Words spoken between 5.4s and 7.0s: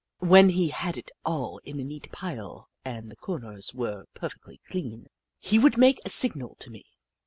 would make a signal to me.